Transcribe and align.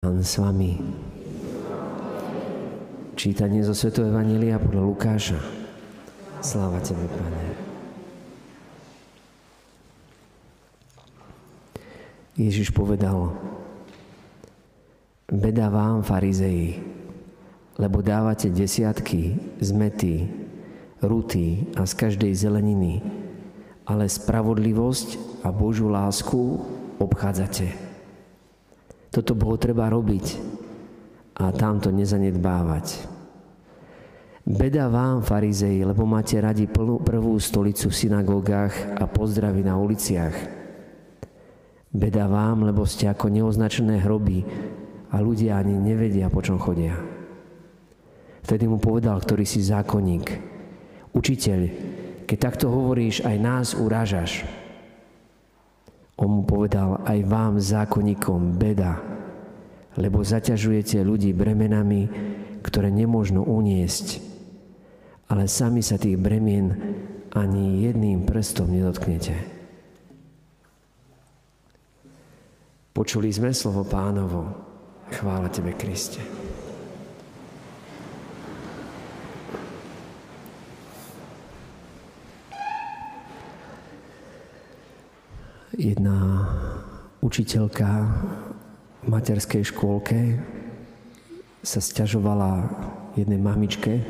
Pán 0.00 0.24
s 0.24 0.40
vami. 0.40 0.80
Čítanie 3.20 3.60
zo 3.60 3.76
Svetého 3.76 4.08
Evanília 4.08 4.56
podľa 4.56 4.88
Lukáša. 4.88 5.36
Sláva 6.40 6.80
Tebe, 6.80 7.04
Pane. 7.04 7.44
Ježiš 12.32 12.72
povedal, 12.72 13.36
beda 15.28 15.68
vám, 15.68 16.00
farizeji, 16.00 16.80
lebo 17.76 18.00
dávate 18.00 18.48
desiatky 18.48 19.36
z 19.60 19.68
mety, 19.76 20.14
a 21.76 21.84
z 21.84 21.92
každej 21.92 22.32
zeleniny, 22.32 23.04
ale 23.84 24.08
spravodlivosť 24.08 25.44
a 25.44 25.52
Božú 25.52 25.92
lásku 25.92 26.56
obchádzate. 26.96 27.89
Toto 29.10 29.34
bolo 29.34 29.58
treba 29.58 29.90
robiť 29.90 30.26
a 31.42 31.50
tamto 31.50 31.90
nezanedbávať. 31.90 32.86
Beda 34.46 34.86
vám, 34.86 35.22
farizei, 35.26 35.82
lebo 35.82 36.06
máte 36.06 36.38
radi 36.40 36.70
prvú 36.70 37.34
stolicu 37.42 37.90
v 37.90 37.98
synagógach 38.06 38.72
a 38.98 39.04
pozdravy 39.10 39.66
na 39.66 39.76
uliciach. 39.76 40.34
Beda 41.90 42.30
vám, 42.30 42.70
lebo 42.70 42.86
ste 42.86 43.10
ako 43.10 43.34
neoznačené 43.34 43.98
hroby 43.98 44.46
a 45.10 45.18
ľudia 45.18 45.58
ani 45.58 45.74
nevedia, 45.74 46.30
po 46.30 46.38
čom 46.38 46.62
chodia. 46.62 46.94
Vtedy 48.46 48.70
mu 48.70 48.78
povedal, 48.78 49.18
ktorý 49.18 49.42
si 49.42 49.58
zákonník, 49.58 50.26
učiteľ, 51.12 51.60
keď 52.30 52.38
takto 52.38 52.70
hovoríš, 52.70 53.26
aj 53.26 53.36
nás 53.42 53.66
urážaš. 53.74 54.46
On 56.20 56.28
mu 56.28 56.42
povedal, 56.44 57.00
aj 57.08 57.18
vám, 57.24 57.56
zákonníkom, 57.56 58.60
beda, 58.60 59.00
lebo 59.96 60.20
zaťažujete 60.20 61.00
ľudí 61.00 61.32
bremenami, 61.32 62.02
ktoré 62.60 62.92
nemôžno 62.92 63.40
uniesť, 63.40 64.20
ale 65.32 65.48
sami 65.48 65.80
sa 65.80 65.96
tých 65.96 66.20
bremien 66.20 66.76
ani 67.32 67.88
jedným 67.88 68.28
prstom 68.28 68.68
nedotknete. 68.68 69.32
Počuli 72.92 73.32
sme 73.32 73.56
slovo 73.56 73.86
pánovo. 73.88 74.50
Chvála 75.08 75.48
Tebe, 75.48 75.72
Kriste. 75.72 76.39
Jedna 85.80 86.44
učiteľka 87.24 87.88
v 89.00 89.06
materskej 89.08 89.64
škôlke 89.72 90.36
sa 91.64 91.80
stiažovala 91.80 92.68
jednej 93.16 93.40
mamičke 93.40 94.04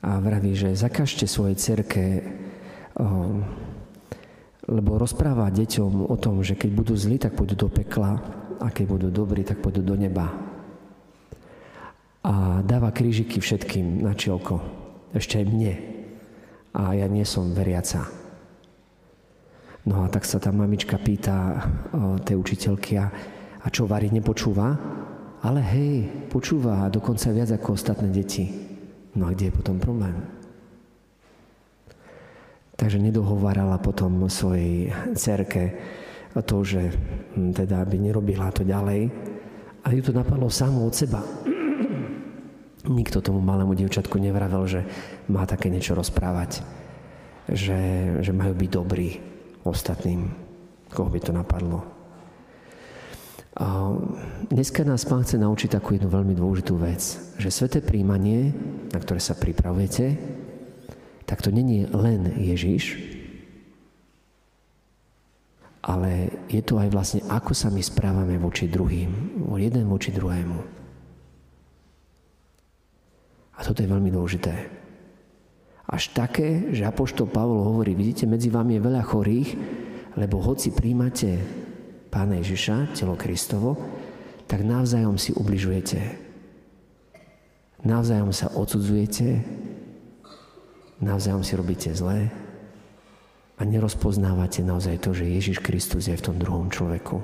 a 0.00 0.16
vraví, 0.16 0.56
že 0.56 0.72
zakažte 0.72 1.28
svojej 1.28 1.60
cerke, 1.60 2.24
lebo 4.64 4.90
rozpráva 4.96 5.52
deťom 5.52 6.08
o 6.08 6.16
tom, 6.16 6.40
že 6.40 6.56
keď 6.56 6.70
budú 6.72 6.94
zlí, 6.96 7.20
tak 7.20 7.36
pôjdu 7.36 7.54
do 7.54 7.68
pekla 7.68 8.16
a 8.64 8.72
keď 8.72 8.84
budú 8.88 9.08
dobrí, 9.12 9.44
tak 9.44 9.60
pôjdu 9.60 9.84
do 9.84 9.92
neba. 9.92 10.32
A 12.24 12.64
dáva 12.64 12.94
krížiky 12.94 13.44
všetkým 13.44 14.00
na 14.00 14.16
čielko, 14.16 14.62
ešte 15.12 15.42
aj 15.42 15.46
mne. 15.52 15.74
A 16.72 16.96
ja 16.96 17.04
nie 17.10 17.26
som 17.28 17.52
veriaca. 17.52 18.21
No 19.82 20.06
a 20.06 20.06
tak 20.06 20.22
sa 20.22 20.38
tá 20.38 20.54
mamička 20.54 20.94
pýta 20.94 21.58
o, 21.90 22.14
tej 22.22 22.38
učiteľky 22.38 23.02
a, 23.02 23.10
a 23.58 23.66
čo 23.66 23.90
varí 23.90 24.14
nepočúva? 24.14 24.78
Ale 25.42 25.58
hej, 25.58 26.06
počúva 26.30 26.86
a 26.86 26.92
dokonca 26.92 27.34
viac 27.34 27.50
ako 27.50 27.74
ostatné 27.74 28.06
deti. 28.14 28.46
No 29.18 29.26
a 29.26 29.34
kde 29.34 29.50
je 29.50 29.58
potom 29.58 29.82
problém? 29.82 30.14
Takže 32.78 33.02
nedohovárala 33.02 33.82
potom 33.82 34.30
svojej 34.30 34.94
cerke 35.18 35.74
to, 36.46 36.62
že 36.62 36.94
hm, 37.34 37.50
teda 37.50 37.82
by 37.82 37.96
nerobila 37.98 38.54
to 38.54 38.62
ďalej. 38.62 39.10
A 39.82 39.86
ju 39.90 40.00
to 40.06 40.14
napadlo 40.14 40.46
samo 40.46 40.86
od 40.86 40.94
seba. 40.94 41.26
Nikto 42.86 43.18
tomu 43.18 43.42
malému 43.42 43.74
dievčatku 43.74 44.14
nevravel, 44.22 44.62
že 44.70 44.86
má 45.26 45.42
také 45.42 45.74
niečo 45.74 45.98
rozprávať. 45.98 46.62
Že, 47.50 47.80
že 48.22 48.30
majú 48.30 48.54
byť 48.54 48.70
dobrí 48.70 49.31
ostatným, 49.64 50.30
koho 50.90 51.08
by 51.08 51.20
to 51.22 51.32
napadlo. 51.32 51.82
A 53.52 53.92
dneska 54.48 54.80
nás 54.80 55.04
Pán 55.04 55.28
chce 55.28 55.36
naučiť 55.36 55.76
takú 55.76 55.92
jednu 55.92 56.08
veľmi 56.08 56.32
dôležitú 56.32 56.72
vec, 56.80 57.04
že 57.36 57.52
sveté 57.52 57.84
príjmanie, 57.84 58.56
na 58.88 58.98
ktoré 58.98 59.20
sa 59.20 59.36
pripravujete, 59.36 60.16
tak 61.28 61.44
to 61.44 61.52
není 61.52 61.84
len 61.92 62.32
Ježiš, 62.40 62.96
ale 65.84 66.32
je 66.48 66.62
to 66.64 66.80
aj 66.80 66.88
vlastne, 66.94 67.20
ako 67.28 67.52
sa 67.52 67.68
my 67.68 67.82
správame 67.84 68.40
voči 68.40 68.70
druhým, 68.70 69.44
jeden 69.60 69.84
voči 69.84 70.14
druhému. 70.14 70.58
A 73.52 73.60
toto 73.60 73.84
je 73.84 73.92
veľmi 73.92 74.08
dôležité. 74.08 74.81
Až 75.88 76.14
také, 76.14 76.70
že 76.70 76.86
Apoštol 76.86 77.26
Pavol 77.26 77.66
hovorí, 77.66 77.98
vidíte, 77.98 78.28
medzi 78.30 78.52
vami 78.52 78.78
je 78.78 78.86
veľa 78.86 79.02
chorých, 79.02 79.50
lebo 80.14 80.38
hoci 80.38 80.70
príjmate 80.70 81.42
Pána 82.12 82.38
Ježiša, 82.38 82.92
telo 82.92 83.16
Kristovo, 83.16 83.80
tak 84.44 84.62
navzájom 84.62 85.16
si 85.16 85.32
ubližujete. 85.32 86.00
Navzájom 87.82 88.30
sa 88.30 88.52
odsudzujete, 88.52 89.42
navzájom 91.02 91.42
si 91.42 91.52
robíte 91.58 91.90
zlé 91.96 92.30
a 93.58 93.62
nerozpoznávate 93.66 94.62
naozaj 94.62 95.02
to, 95.02 95.10
že 95.16 95.26
Ježiš 95.26 95.58
Kristus 95.58 96.06
je 96.06 96.14
v 96.14 96.24
tom 96.30 96.36
druhom 96.38 96.70
človeku. 96.70 97.18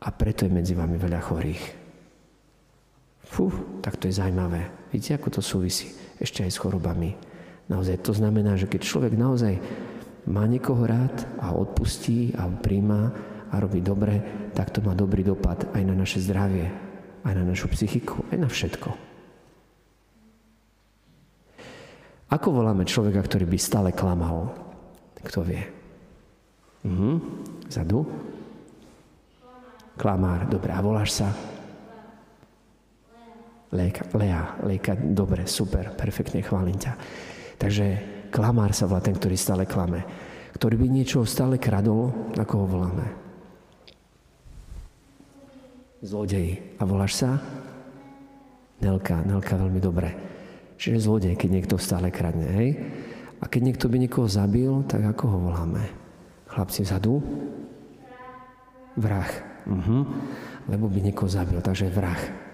A 0.00 0.08
preto 0.14 0.48
je 0.48 0.54
medzi 0.56 0.72
vami 0.72 0.96
veľa 0.96 1.20
chorých. 1.20 1.64
Fú, 3.26 3.50
tak 3.82 3.98
to 3.98 4.06
je 4.06 4.16
zaujímavé. 4.16 4.70
Vidíte, 4.94 5.18
ako 5.18 5.28
to 5.36 5.42
súvisí? 5.42 6.05
Ešte 6.20 6.44
aj 6.44 6.50
s 6.52 6.60
chorobami. 6.60 7.16
Naozaj 7.66 8.06
to 8.06 8.12
znamená, 8.14 8.54
že 8.54 8.70
keď 8.70 8.80
človek 8.86 9.14
naozaj 9.18 9.58
má 10.26 10.46
niekoho 10.46 10.86
rád 10.86 11.26
a 11.38 11.54
odpustí 11.54 12.34
a 12.34 12.46
príjma 12.50 13.14
a 13.50 13.54
robí 13.62 13.82
dobre, 13.82 14.22
tak 14.54 14.74
to 14.74 14.82
má 14.82 14.94
dobrý 14.94 15.22
dopad 15.22 15.70
aj 15.74 15.82
na 15.86 15.94
naše 15.94 16.18
zdravie, 16.22 16.66
aj 17.22 17.34
na 17.34 17.44
našu 17.46 17.70
psychiku, 17.70 18.26
aj 18.34 18.38
na 18.38 18.48
všetko. 18.50 18.90
Ako 22.26 22.48
voláme 22.50 22.82
človeka, 22.82 23.22
ktorý 23.22 23.46
by 23.46 23.58
stále 23.58 23.90
klamal? 23.94 24.50
Kto 25.22 25.46
vie? 25.46 25.62
Mhm. 26.82 27.10
Zadu? 27.70 28.06
Klamár. 29.94 30.46
Dobre, 30.50 30.70
a 30.74 30.82
voláš 30.82 31.22
sa? 31.22 31.30
Léka, 33.74 34.06
Lea, 34.14 34.62
Lejka, 34.62 34.94
dobre, 34.94 35.42
super, 35.50 35.90
perfektne, 35.98 36.38
chválim 36.42 36.78
ťa. 36.78 36.92
Takže 37.58 37.86
klamár 38.30 38.70
sa 38.70 38.86
volá 38.86 39.02
ten, 39.02 39.16
ktorý 39.16 39.34
stále 39.34 39.66
klame. 39.66 40.06
Ktorý 40.54 40.78
by 40.78 40.86
niečo 40.86 41.26
stále 41.26 41.58
kradol, 41.58 42.32
ako 42.38 42.54
ho 42.62 42.66
voláme? 42.66 43.06
Zlodej. 46.06 46.78
A 46.78 46.82
voláš 46.86 47.18
sa? 47.18 47.42
Nelka, 48.78 49.24
Nelka 49.26 49.58
veľmi 49.58 49.80
dobre. 49.82 50.14
Čiže 50.76 51.08
zlodej, 51.08 51.34
keď 51.34 51.50
niekto 51.50 51.74
stále 51.80 52.12
kradne, 52.12 52.46
hej? 52.46 52.70
A 53.40 53.48
keď 53.48 53.60
niekto 53.72 53.86
by 53.88 53.96
niekoho 54.00 54.28
zabil, 54.28 54.84
tak 54.86 55.02
ako 55.02 55.24
ho 55.28 55.38
voláme? 55.50 55.82
Chlapci 56.46 56.84
vzadu? 56.84 57.20
Vrah. 58.96 59.28
Uh-huh. 59.66 60.08
Lebo 60.70 60.86
by 60.88 61.00
niekoho 61.04 61.28
zabil, 61.28 61.58
takže 61.60 61.92
vrah. 61.92 62.45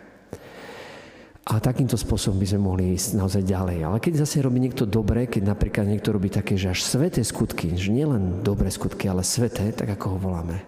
A 1.42 1.58
takýmto 1.58 1.98
spôsobom 1.98 2.38
by 2.38 2.46
sme 2.46 2.60
mohli 2.62 2.94
ísť 2.94 3.18
naozaj 3.18 3.42
ďalej. 3.42 3.82
Ale 3.82 3.98
keď 3.98 4.22
zase 4.22 4.46
robí 4.46 4.62
niekto 4.62 4.86
dobre, 4.86 5.26
keď 5.26 5.50
napríklad 5.50 5.90
niekto 5.90 6.14
robí 6.14 6.30
také, 6.30 6.54
že 6.54 6.70
až 6.70 6.86
sveté 6.86 7.26
skutky, 7.26 7.74
že 7.74 7.90
nie 7.90 8.06
len 8.06 8.46
dobré 8.46 8.70
skutky, 8.70 9.10
ale 9.10 9.26
sveté, 9.26 9.74
tak 9.74 9.90
ako 9.90 10.06
ho 10.14 10.18
voláme? 10.22 10.62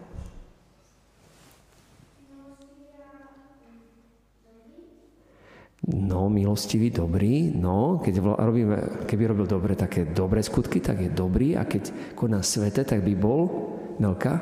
No, 5.84 6.32
milostivý, 6.32 6.88
dobrý, 6.88 7.52
no, 7.52 8.00
keď 8.00 8.24
robíme, 8.24 9.04
keby 9.04 9.36
robil 9.36 9.44
dobre 9.44 9.76
také 9.76 10.08
dobré 10.08 10.40
skutky, 10.40 10.80
tak 10.80 11.04
je 11.04 11.12
dobrý. 11.12 11.60
A 11.60 11.68
keď 11.68 12.16
koná 12.16 12.40
svete, 12.40 12.88
tak 12.88 13.04
by 13.04 13.12
bol, 13.12 13.68
Nelka, 14.00 14.40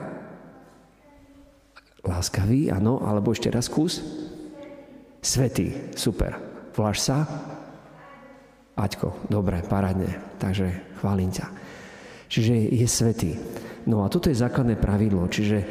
láskavý, 2.06 2.70
áno, 2.70 3.02
alebo 3.02 3.34
ešte 3.34 3.50
raz 3.50 3.66
kus, 3.66 4.21
Svetý, 5.22 5.94
super. 5.94 6.34
Voláš 6.74 7.06
sa? 7.06 7.24
Aťko, 8.74 9.30
dobre, 9.30 9.62
parádne. 9.62 10.36
Takže 10.42 10.98
chválim 10.98 11.30
ťa. 11.30 11.46
Čiže 12.26 12.54
je 12.74 12.86
svetý. 12.90 13.30
No 13.86 14.02
a 14.02 14.10
toto 14.10 14.28
je 14.28 14.42
základné 14.42 14.74
pravidlo. 14.82 15.30
Čiže 15.30 15.62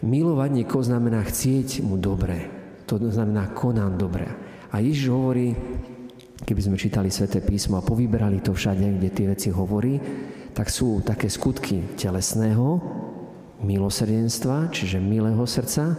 Milovať 0.00 0.50
niekoho 0.64 0.80
znamená 0.80 1.20
chcieť 1.28 1.84
mu 1.84 2.00
dobre. 2.00 2.48
To 2.88 2.96
znamená 2.96 3.52
konám 3.52 4.00
dobre. 4.00 4.24
A 4.72 4.80
Ježiš 4.80 5.12
hovorí, 5.12 5.52
keby 6.40 6.60
sme 6.64 6.80
čítali 6.80 7.12
sväté 7.12 7.44
písmo 7.44 7.76
a 7.76 7.84
povyberali 7.84 8.40
to 8.40 8.56
všade, 8.56 8.96
kde 8.96 9.08
tie 9.12 9.26
veci 9.28 9.48
hovorí, 9.52 10.00
tak 10.56 10.72
sú 10.72 11.04
také 11.04 11.28
skutky 11.28 12.00
telesného, 12.00 12.80
milosrdenstva, 13.60 14.72
čiže 14.72 15.04
milého 15.04 15.44
srdca 15.44 15.92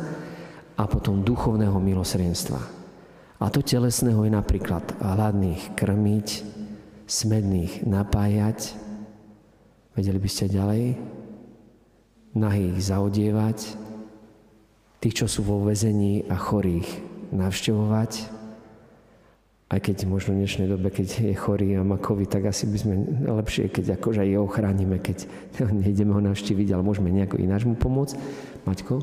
a 0.74 0.84
potom 0.90 1.22
duchovného 1.22 1.78
milosrdenstva. 1.78 2.81
A 3.42 3.50
to 3.50 3.66
telesného 3.66 4.22
je 4.22 4.32
napríklad 4.38 4.86
hladných 5.02 5.74
krmiť, 5.74 6.28
smedných 7.10 7.90
napájať, 7.90 8.78
vedeli 9.98 10.22
by 10.22 10.30
ste 10.30 10.54
ďalej, 10.54 10.84
nahých 12.38 12.78
zaodievať, 12.86 13.60
tých, 15.02 15.18
čo 15.18 15.26
sú 15.26 15.42
vo 15.42 15.66
väzení 15.66 16.30
a 16.30 16.38
chorých 16.38 16.86
navštevovať, 17.34 18.12
aj 19.72 19.80
keď 19.80 19.98
možno 20.06 20.36
v 20.36 20.46
dnešnej 20.46 20.68
dobe, 20.70 20.94
keď 20.94 21.32
je 21.32 21.34
chorý 21.34 21.80
a 21.80 21.82
má 21.82 21.96
COVID, 21.96 22.30
tak 22.30 22.52
asi 22.52 22.70
by 22.70 22.78
sme 22.78 22.94
lepšie, 23.26 23.72
keď 23.72 23.98
akože 23.98 24.22
aj 24.22 24.30
jeho 24.30 24.48
chránime, 24.52 25.02
keď 25.02 25.26
nejdeme 25.82 26.14
ho 26.14 26.22
navštíviť, 26.22 26.78
ale 26.78 26.86
môžeme 26.86 27.10
nejako 27.10 27.42
ináč 27.42 27.66
mu 27.66 27.74
pomôcť. 27.74 28.20
Maťko? 28.70 29.02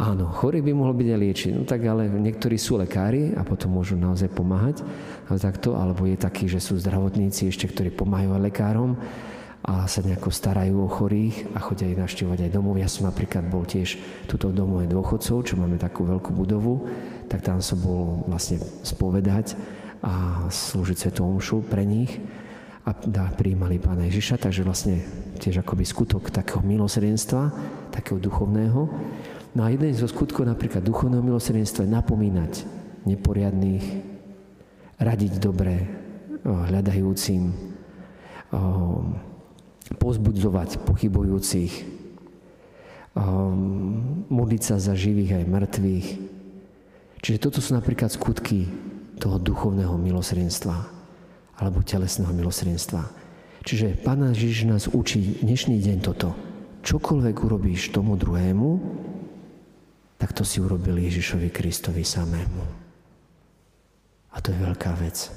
Áno, 0.00 0.32
chorý 0.32 0.64
by 0.64 0.72
mohol 0.72 0.96
byť 0.96 1.08
aj 1.12 1.20
liečiť. 1.20 1.52
No 1.60 1.68
tak 1.68 1.84
ale 1.84 2.08
niektorí 2.08 2.56
sú 2.56 2.80
lekári 2.80 3.36
a 3.36 3.44
potom 3.44 3.76
môžu 3.76 4.00
naozaj 4.00 4.32
pomáhať. 4.32 4.80
Ale 5.28 5.36
takto, 5.36 5.76
alebo 5.76 6.08
je 6.08 6.16
taký, 6.16 6.48
že 6.48 6.56
sú 6.56 6.80
zdravotníci 6.80 7.52
ešte, 7.52 7.68
ktorí 7.68 7.92
pomáhajú 7.92 8.32
aj 8.32 8.44
lekárom 8.48 8.96
a 9.60 9.84
sa 9.84 10.00
nejako 10.00 10.32
starajú 10.32 10.80
o 10.80 10.88
chorých 10.88 11.52
a 11.52 11.60
chodia 11.60 11.92
ich 11.92 12.00
navštívovať 12.00 12.48
aj 12.48 12.50
domov. 12.56 12.80
Ja 12.80 12.88
som 12.88 13.04
napríklad 13.12 13.44
bol 13.52 13.68
tiež 13.68 14.00
tuto 14.24 14.48
v 14.48 14.56
domove 14.56 14.88
dôchodcov, 14.88 15.44
čo 15.44 15.60
máme 15.60 15.76
takú 15.76 16.08
veľkú 16.08 16.32
budovu, 16.32 16.88
tak 17.28 17.44
tam 17.44 17.60
som 17.60 17.76
bol 17.76 18.24
vlastne 18.24 18.56
spovedať 18.80 19.52
a 20.00 20.48
slúžiť 20.48 20.96
Svetu 20.96 21.28
Omšu 21.28 21.68
pre 21.68 21.84
nich 21.84 22.24
a 22.88 22.96
prijímali 23.36 23.76
Pána 23.76 24.08
Ježiša, 24.08 24.40
takže 24.40 24.64
vlastne 24.64 25.04
tiež 25.36 25.60
akoby 25.60 25.84
skutok 25.84 26.32
takého 26.32 26.64
milosrdenstva, 26.64 27.52
takého 27.92 28.16
duchovného. 28.16 28.88
No 29.50 29.66
a 29.66 29.74
jeden 29.74 29.90
zo 29.98 30.06
skutkov 30.06 30.46
napríklad 30.46 30.86
duchovného 30.86 31.26
milosrdenstva 31.26 31.82
je 31.82 31.90
napomínať 31.90 32.52
neporiadných, 33.02 33.86
radiť 35.02 35.32
dobre 35.42 35.90
hľadajúcim, 36.46 37.50
pozbudzovať 39.98 40.86
pochybujúcich, 40.86 41.72
modliť 44.30 44.62
sa 44.62 44.78
za 44.78 44.94
živých 44.94 45.42
aj 45.42 45.44
mŕtvych. 45.50 46.08
Čiže 47.20 47.42
toto 47.42 47.58
sú 47.58 47.74
napríklad 47.74 48.14
skutky 48.14 48.70
toho 49.18 49.36
duchovného 49.42 49.98
milosrdenstva 49.98 50.78
alebo 51.58 51.82
telesného 51.82 52.30
milosrdenstva. 52.32 53.02
Čiže 53.66 53.98
Pána 54.00 54.32
Ježiš 54.32 54.64
nás 54.70 54.86
učí 54.88 55.42
dnešný 55.42 55.76
deň 55.82 55.98
toto. 56.00 56.32
Čokoľvek 56.80 57.36
urobíš 57.44 57.92
tomu 57.92 58.16
druhému, 58.16 58.70
tak 60.20 60.36
to 60.36 60.44
si 60.44 60.60
urobil 60.60 61.00
Ježišovi 61.00 61.48
Kristovi 61.48 62.04
samému. 62.04 62.60
A 64.30 64.36
to 64.44 64.52
je 64.52 64.60
veľká 64.60 64.92
vec. 65.00 65.32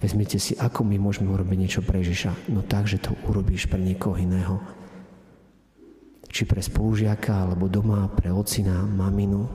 Vezmite 0.00 0.40
si, 0.40 0.56
ako 0.56 0.80
my 0.80 0.96
môžeme 0.96 1.28
urobiť 1.28 1.58
niečo 1.60 1.82
pre 1.84 2.00
Ježiša. 2.00 2.48
No 2.48 2.64
tak, 2.64 2.88
že 2.88 3.04
to 3.04 3.12
urobíš 3.28 3.68
pre 3.68 3.78
niekoho 3.78 4.16
iného. 4.16 4.64
Či 6.32 6.48
pre 6.48 6.64
spolužiaka, 6.64 7.44
alebo 7.46 7.68
doma, 7.68 8.08
pre 8.10 8.32
ocina, 8.32 8.80
maminu. 8.82 9.46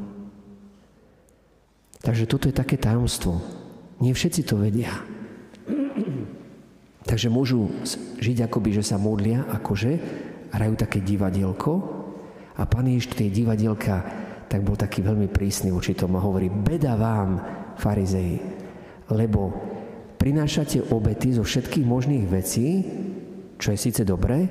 Takže 1.99 2.29
toto 2.29 2.45
je 2.47 2.55
také 2.55 2.77
tajomstvo. 2.77 3.41
Nie 3.99 4.13
všetci 4.15 4.47
to 4.47 4.61
vedia. 4.61 4.93
Takže 7.09 7.27
môžu 7.27 7.67
žiť 8.21 8.47
akoby, 8.47 8.79
že 8.79 8.85
sa 8.85 9.01
modlia, 9.01 9.43
akože, 9.49 9.91
hrajú 10.55 10.73
také 10.77 11.03
divadielko 11.03 11.98
a 12.59 12.67
pán 12.67 12.91
Ježiš 12.91 13.15
tie 13.15 13.31
divadielka 13.31 14.03
tak 14.51 14.65
bol 14.65 14.75
taký 14.75 14.99
veľmi 14.99 15.31
prísny 15.31 15.71
voči 15.71 15.95
tomu 15.95 16.19
a 16.19 16.25
hovorí, 16.25 16.51
beda 16.51 16.99
vám, 16.99 17.39
farizei, 17.79 18.41
lebo 19.07 19.55
prinášate 20.19 20.91
obety 20.91 21.37
zo 21.37 21.47
všetkých 21.47 21.85
možných 21.87 22.25
vecí, 22.27 22.67
čo 23.55 23.71
je 23.71 23.79
síce 23.79 24.01
dobré, 24.03 24.49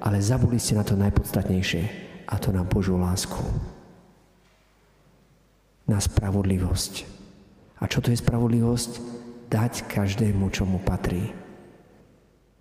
ale 0.00 0.24
zabudli 0.24 0.56
ste 0.56 0.78
na 0.78 0.86
to 0.86 0.96
najpodstatnejšie, 0.96 1.82
a 2.30 2.38
to 2.38 2.54
na 2.54 2.62
Božú 2.62 2.94
lásku. 2.96 3.42
Na 5.90 5.98
spravodlivosť. 5.98 7.04
A 7.82 7.90
čo 7.90 7.98
to 7.98 8.14
je 8.14 8.22
spravodlivosť? 8.22 8.90
Dať 9.50 9.90
každému, 9.90 10.46
čo 10.54 10.62
mu 10.62 10.78
patrí. 10.78 11.26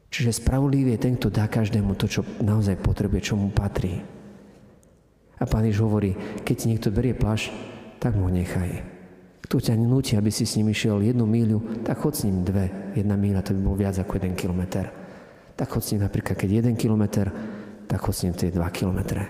Čiže 0.09 0.41
spravodlivý 0.41 0.97
je 0.97 1.03
ten, 1.05 1.13
kto 1.21 1.29
dá 1.29 1.45
každému 1.45 1.93
to, 1.93 2.09
čo 2.09 2.25
naozaj 2.41 2.81
potrebuje, 2.81 3.29
čo 3.29 3.37
mu 3.37 3.53
patrí. 3.53 4.01
A 5.39 5.43
pán 5.47 5.63
Jež 5.63 5.79
hovorí, 5.79 6.15
keď 6.43 6.55
ti 6.55 6.65
niekto 6.67 6.91
berie 6.91 7.15
plaš, 7.15 7.47
tak 7.99 8.15
mu 8.19 8.27
nechaj. 8.27 8.83
Kto 9.49 9.57
ťa 9.57 9.79
nutí, 9.79 10.13
aby 10.13 10.29
si 10.29 10.45
s 10.45 10.59
ním 10.59 10.69
išiel 10.69 11.01
jednu 11.01 11.25
míľu, 11.25 11.81
tak 11.81 12.03
chod 12.03 12.13
s 12.13 12.27
ním 12.27 12.45
dve. 12.45 12.93
Jedna 12.93 13.17
míľa 13.17 13.41
to 13.41 13.55
by 13.57 13.59
bolo 13.65 13.81
viac 13.81 13.97
ako 13.97 14.19
jeden 14.19 14.37
kilometr. 14.37 14.85
Tak 15.55 15.67
chod 15.73 15.81
s 15.81 15.91
ním 15.95 16.05
napríklad, 16.05 16.37
keď 16.37 16.49
jeden 16.61 16.75
kilometr, 16.77 17.33
tak 17.89 17.97
chod 17.97 18.13
s 18.13 18.23
ním 18.27 18.37
tie 18.37 18.53
dva 18.53 18.69
kilometre. 18.69 19.23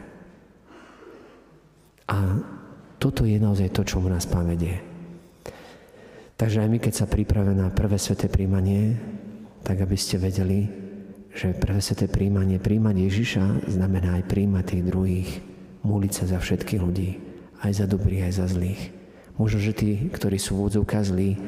A 2.10 2.18
toto 3.00 3.24
je 3.24 3.40
naozaj 3.40 3.72
to, 3.72 3.88
čo 3.88 4.04
mu 4.04 4.12
nás 4.12 4.28
Pán 4.28 4.50
vedie. 4.50 4.82
Takže 6.36 6.66
aj 6.66 6.70
my, 6.72 6.80
keď 6.84 6.94
sa 7.00 7.08
pripravíme 7.08 7.56
na 7.56 7.72
prvé 7.72 7.96
sveté 7.96 8.28
príjmanie, 8.28 9.00
tak 9.64 9.80
aby 9.80 9.96
ste 9.96 10.20
vedeli, 10.20 10.68
že 11.32 11.56
prvé 11.56 11.80
sveté 11.80 12.12
príjmanie, 12.12 12.60
príjmať 12.60 12.96
Ježiša 12.96 13.46
znamená 13.72 14.20
aj 14.20 14.28
príjmať 14.28 14.64
tých 14.68 14.84
druhých, 14.84 15.30
múliť 15.84 16.12
sa 16.12 16.26
za 16.26 16.40
všetkých 16.40 16.82
ľudí, 16.82 17.20
aj 17.64 17.72
za 17.84 17.86
dobrých, 17.88 18.32
aj 18.32 18.34
za 18.36 18.46
zlých. 18.52 18.82
Možno, 19.40 19.64
že 19.64 19.72
tí, 19.72 20.12
ktorí 20.12 20.36
sú 20.36 20.60
v 20.60 20.76
zlí, 20.84 21.40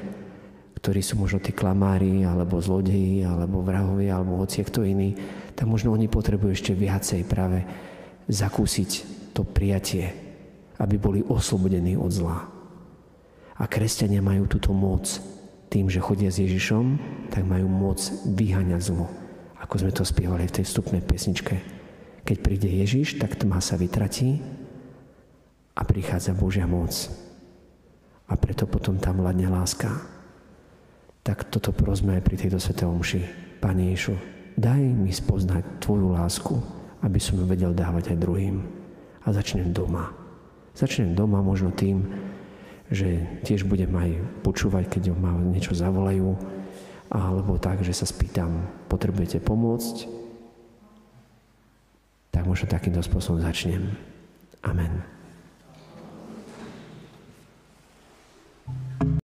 ktorí 0.81 1.01
sú 1.03 1.19
možno 1.19 1.37
tí 1.37 1.53
klamári, 1.53 2.25
alebo 2.25 2.57
zlodeji, 2.57 3.21
alebo 3.21 3.61
vrahovia, 3.61 4.17
alebo 4.17 4.41
hoci 4.41 4.65
kto 4.65 4.81
iný, 4.81 5.13
tak 5.53 5.69
možno 5.69 5.93
oni 5.93 6.09
potrebujú 6.09 6.57
ešte 6.57 6.73
viacej 6.73 7.21
práve 7.29 7.61
zakúsiť 8.31 8.91
to 9.35 9.45
prijatie, 9.45 10.09
aby 10.81 10.95
boli 10.97 11.21
oslobodení 11.21 11.93
od 11.93 12.09
zla. 12.09 12.49
A 13.61 13.63
kresťania 13.69 14.25
majú 14.25 14.49
túto 14.49 14.73
moc 14.73 15.05
tým, 15.69 15.85
že 15.85 16.01
chodia 16.01 16.33
s 16.33 16.41
Ježišom, 16.41 16.97
tak 17.29 17.45
majú 17.45 17.69
moc 17.69 18.01
vyháňať 18.25 18.81
zlo. 18.81 19.05
Ako 19.61 19.85
sme 19.85 19.91
to 19.93 20.01
spievali 20.01 20.49
v 20.49 20.55
tej 20.59 20.65
vstupnej 20.65 21.05
pesničke. 21.05 21.80
Keď 22.21 22.37
príde 22.39 22.69
Ježiš, 22.69 23.17
tak 23.17 23.37
tma 23.37 23.57
sa 23.59 23.75
vytratí 23.75 24.39
a 25.73 25.81
prichádza 25.81 26.37
Božia 26.37 26.69
moc 26.69 26.93
a 28.31 28.33
preto 28.39 28.63
potom 28.63 28.95
tam 28.95 29.19
hľadne 29.19 29.51
láska. 29.51 29.91
Tak 31.21 31.51
toto 31.51 31.75
prosme 31.75 32.17
aj 32.17 32.23
pri 32.23 32.35
tejto 32.39 32.57
svetej 32.57 32.87
omši. 32.87 33.21
Pane 33.59 33.93
Ješu, 33.93 34.15
daj 34.55 34.81
mi 34.81 35.11
spoznať 35.13 35.83
Tvoju 35.83 36.15
lásku, 36.15 36.55
aby 37.03 37.19
som 37.21 37.37
ju 37.37 37.45
vedel 37.45 37.75
dávať 37.75 38.15
aj 38.15 38.21
druhým. 38.23 38.63
A 39.21 39.27
začnem 39.29 39.69
doma. 39.69 40.09
Začnem 40.73 41.13
doma 41.13 41.43
možno 41.43 41.69
tým, 41.69 42.07
že 42.89 43.21
tiež 43.45 43.67
budem 43.67 43.91
aj 43.93 44.17
počúvať, 44.41 44.87
keď 44.89 45.13
ma 45.13 45.35
niečo 45.35 45.77
zavolajú, 45.77 46.33
alebo 47.11 47.59
tak, 47.59 47.83
že 47.83 47.91
sa 47.91 48.07
spýtam, 48.07 48.65
potrebujete 48.87 49.43
pomôcť? 49.43 50.20
Tak 52.31 52.47
možno 52.47 52.71
takýmto 52.71 53.03
spôsobom 53.03 53.43
začnem. 53.43 53.91
Amen. 54.63 55.20